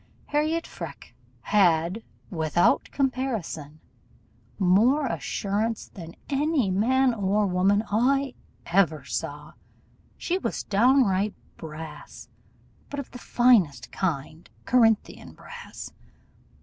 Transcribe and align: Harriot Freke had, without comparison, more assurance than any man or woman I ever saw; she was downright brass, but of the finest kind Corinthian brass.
Harriot 0.25 0.65
Freke 0.65 1.13
had, 1.41 2.01
without 2.31 2.89
comparison, 2.91 3.79
more 4.57 5.05
assurance 5.05 5.89
than 5.89 6.15
any 6.27 6.71
man 6.71 7.13
or 7.13 7.45
woman 7.45 7.83
I 7.91 8.33
ever 8.65 9.05
saw; 9.05 9.53
she 10.17 10.39
was 10.39 10.63
downright 10.63 11.35
brass, 11.55 12.29
but 12.89 12.99
of 12.99 13.11
the 13.11 13.19
finest 13.19 13.91
kind 13.91 14.49
Corinthian 14.65 15.33
brass. 15.33 15.93